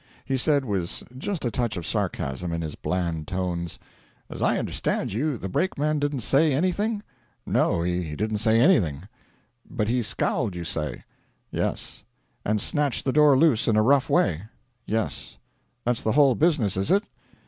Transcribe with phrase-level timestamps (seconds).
[0.25, 3.77] He said, with just a touch of sarcasm in his bland tones:
[4.31, 7.03] 'As I understand you, the brakeman didn't say anything?'
[7.45, 9.07] 'No, he didn't say anything.'
[9.69, 11.03] 'But he scowled, you say?'
[11.51, 12.03] 'Yes.'
[12.43, 14.45] 'And snatched the door loose in a rough way?'
[14.87, 15.37] 'Yes.'
[15.85, 17.03] 'That's the whole business, is it?'